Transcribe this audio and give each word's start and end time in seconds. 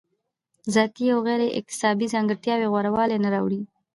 ذاتي 0.75 1.05
او 1.13 1.19
غیر 1.27 1.41
اکتسابي 1.59 2.07
ځانګړتیاوې 2.13 2.67
غوره 2.73 2.91
والی 2.93 3.17
نه 3.23 3.29
راوړي. 3.33 3.61